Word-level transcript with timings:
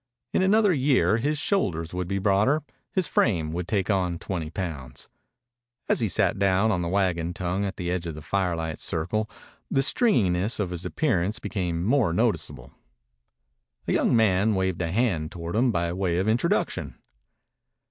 In 0.33 0.41
another 0.41 0.73
year 0.73 1.17
his 1.17 1.37
shoulders 1.37 1.93
would 1.93 2.07
be 2.07 2.17
broader, 2.17 2.63
his 2.91 3.05
frame 3.05 3.51
would 3.51 3.67
take 3.67 3.87
on 3.91 4.17
twenty 4.17 4.49
pounds. 4.49 5.09
As 5.87 5.99
he 5.99 6.09
sat 6.09 6.39
down 6.39 6.71
on 6.71 6.81
the 6.81 6.87
wagon 6.87 7.35
tongue 7.35 7.65
at 7.65 7.77
the 7.77 7.91
edge 7.91 8.07
of 8.07 8.15
the 8.15 8.23
firelit 8.23 8.79
circle 8.79 9.29
the 9.69 9.83
stringiness 9.83 10.59
of 10.59 10.71
his 10.71 10.85
appearance 10.85 11.37
became 11.37 11.83
more 11.85 12.13
noticeable. 12.13 12.71
A 13.87 13.91
young 13.93 14.15
man 14.15 14.55
waved 14.55 14.81
a 14.81 14.91
hand 14.91 15.31
toward 15.31 15.55
him 15.55 15.71
by 15.71 15.93
way 15.93 16.17
of 16.17 16.27
introduction. 16.27 16.95